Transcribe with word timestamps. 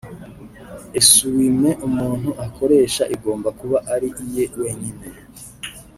Esuwime(essuie 0.99 1.49
main) 1.61 1.79
umuntu 1.87 2.29
akoresha 2.45 3.03
igomba 3.15 3.49
kuba 3.59 3.77
ari 3.93 4.09
iye 4.25 4.45
wenyine 4.59 5.05